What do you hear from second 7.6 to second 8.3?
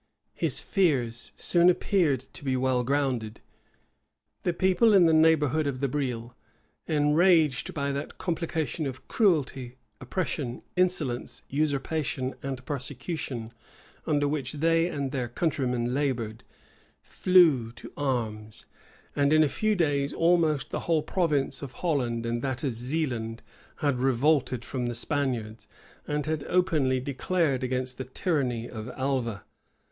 by that